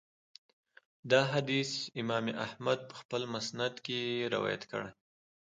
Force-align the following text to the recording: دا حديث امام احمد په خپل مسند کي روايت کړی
دا 1.11 1.21
حديث 1.33 1.69
امام 2.01 2.25
احمد 2.45 2.79
په 2.89 2.95
خپل 3.01 3.21
مسند 3.33 3.73
کي 3.85 3.99
روايت 4.33 4.63
کړی 4.71 4.91